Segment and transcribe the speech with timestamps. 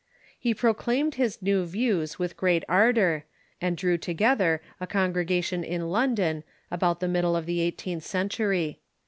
[0.39, 3.25] He proclaimed his new views with great ardor,
[3.61, 8.79] and drew together a congregation in London about the middle of the eighteenth century.